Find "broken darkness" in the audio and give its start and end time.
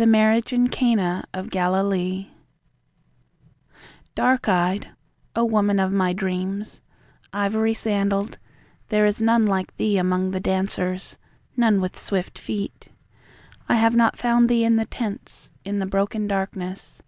15.84-17.02